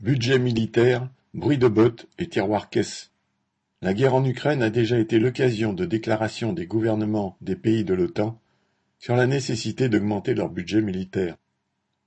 [0.00, 3.12] Budget militaire, bruit de bottes et tiroir-caisse.
[3.80, 7.94] La guerre en Ukraine a déjà été l'occasion de déclarations des gouvernements des pays de
[7.94, 8.38] l'OTAN
[8.98, 11.36] sur la nécessité d'augmenter leur budget militaire.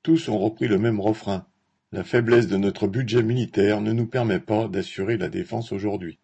[0.03, 1.47] Tous ont repris le même refrain.
[1.91, 6.19] La faiblesse de notre budget militaire ne nous permet pas d'assurer la défense aujourd'hui.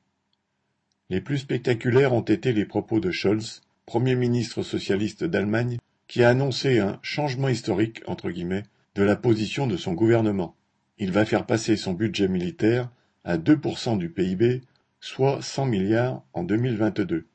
[1.09, 6.29] Les plus spectaculaires ont été les propos de Scholz, Premier ministre socialiste d'Allemagne, qui a
[6.29, 8.63] annoncé un changement historique entre guillemets
[8.93, 10.55] de la position de son gouvernement.
[10.97, 12.89] Il va faire passer son budget militaire
[13.23, 14.61] à 2% du PIB,
[14.99, 17.25] soit 100 milliards en 2022,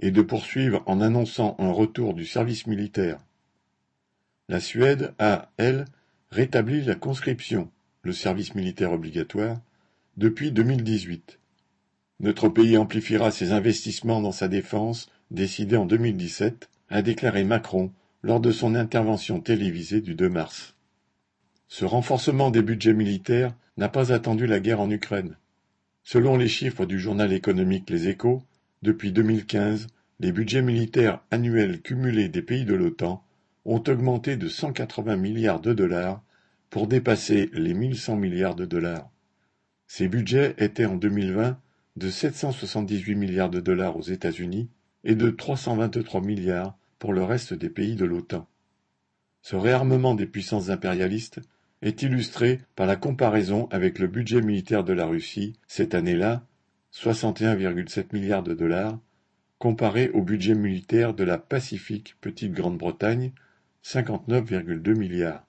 [0.00, 3.18] et de poursuivre en annonçant un retour du service militaire.
[4.48, 5.86] La Suède a, elle,
[6.30, 7.70] rétabli la conscription,
[8.02, 9.60] le service militaire obligatoire,
[10.16, 11.38] depuis 2018.
[12.20, 17.92] Notre pays amplifiera ses investissements dans sa défense, décidés en 2017, a déclaré Macron
[18.22, 20.74] lors de son intervention télévisée du 2 mars.
[21.72, 25.36] Ce renforcement des budgets militaires n'a pas attendu la guerre en Ukraine.
[26.02, 28.42] Selon les chiffres du journal économique Les Échos,
[28.82, 29.86] depuis 2015,
[30.18, 33.24] les budgets militaires annuels cumulés des pays de l'OTAN
[33.64, 36.24] ont augmenté de 180 milliards de dollars
[36.70, 39.08] pour dépasser les 1100 milliards de dollars.
[39.86, 41.56] Ces budgets étaient en 2020
[41.96, 44.68] de 778 milliards de dollars aux États-Unis
[45.04, 48.48] et de 323 milliards pour le reste des pays de l'OTAN.
[49.42, 51.40] Ce réarmement des puissances impérialistes
[51.82, 56.44] est illustré par la comparaison avec le budget militaire de la Russie cette année-là,
[56.92, 58.98] 61,7 milliards de dollars,
[59.58, 63.32] comparé au budget militaire de la Pacifique Petite Grande-Bretagne,
[63.84, 65.46] 59,2 milliards.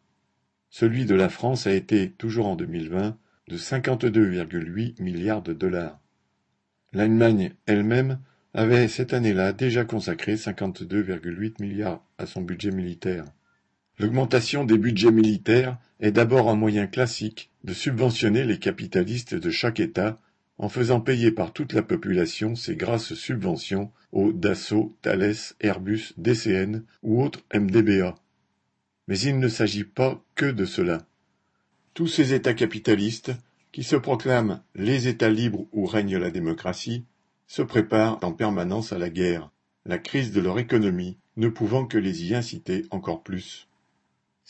[0.70, 6.00] Celui de la France a été, toujours en 2020, de 52,8 milliards de dollars.
[6.94, 8.20] L'Allemagne elle-même
[8.54, 13.26] avait cette année-là déjà consacré 52,8 milliards à son budget militaire.
[14.02, 19.80] L'augmentation des budgets militaires est d'abord un moyen classique de subventionner les capitalistes de chaque
[19.80, 20.18] État
[20.58, 26.82] en faisant payer par toute la population ces grasses subventions aux Dassault, Thales, Airbus, DCN
[27.04, 28.16] ou autres MDBA.
[29.08, 31.06] Mais il ne s'agit pas que de cela.
[31.94, 33.34] Tous ces États capitalistes,
[33.72, 37.06] qui se proclament les États libres où règne la démocratie,
[37.46, 39.52] se préparent en permanence à la guerre,
[39.86, 43.68] la crise de leur économie ne pouvant que les y inciter encore plus.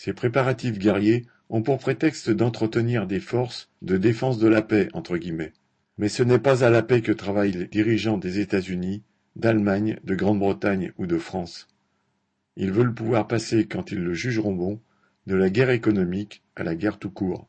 [0.03, 5.15] Ces préparatifs guerriers ont pour prétexte d'entretenir des forces de défense de la paix, entre
[5.15, 5.53] guillemets.
[5.99, 9.03] Mais ce n'est pas à la paix que travaillent les dirigeants des États-Unis,
[9.35, 11.67] d'Allemagne, de Grande-Bretagne ou de France.
[12.55, 14.81] Ils veulent pouvoir passer, quand ils le jugeront bon,
[15.27, 17.47] de la guerre économique à la guerre tout court.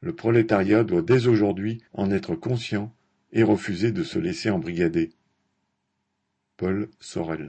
[0.00, 2.94] Le prolétariat doit dès aujourd'hui en être conscient
[3.32, 5.10] et refuser de se laisser embrigader.
[6.56, 7.46] Paul Sorel